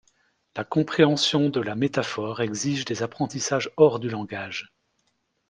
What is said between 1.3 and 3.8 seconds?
de la métaphore exige des apprentissages